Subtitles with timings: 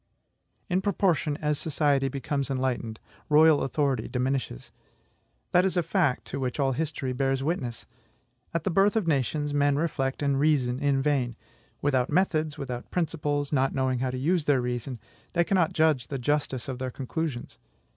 [0.67, 4.71] In proportion as society becomes enlightened, royal authority diminishes.
[5.51, 7.85] That is a fact to which all history bears witness.
[8.51, 11.35] At the birth of nations, men reflect and reason in vain.
[11.83, 14.99] Without methods, without principles, not knowing how to use their reason,
[15.33, 17.59] they cannot judge of the justice of their conclusions.